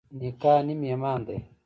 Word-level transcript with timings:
نکاح 0.19 0.59
نیم 0.67 0.81
ایمان 0.89 1.19
دی. 1.27 1.37